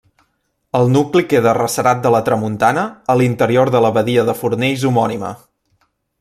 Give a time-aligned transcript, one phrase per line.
[0.77, 5.33] El nucli queda arrecerat de la tramuntana a l'interior de la badia de Fornells homònima.